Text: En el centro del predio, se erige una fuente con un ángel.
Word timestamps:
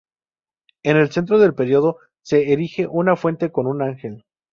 En 0.81 0.97
el 0.97 1.11
centro 1.11 1.37
del 1.37 1.53
predio, 1.53 1.97
se 2.23 2.51
erige 2.53 2.87
una 2.87 3.15
fuente 3.15 3.51
con 3.51 3.67
un 3.67 3.83
ángel. 3.83 4.25